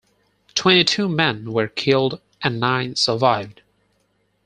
Twenty-two 0.55 1.07
men 1.07 1.53
were 1.53 1.67
killed 1.67 2.21
and 2.41 2.59
nine 2.59 2.95
survived. 2.95 3.61